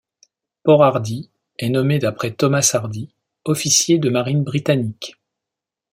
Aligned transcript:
Port 0.63 0.81
Hardy 0.83 1.29
est 1.59 1.69
nommé 1.69 1.99
d'après 1.99 2.33
Thomas 2.33 2.67
Hardy, 2.73 3.13
officier 3.45 3.99
de 3.99 4.09
marine 4.09 4.43
britannique. 4.43 5.19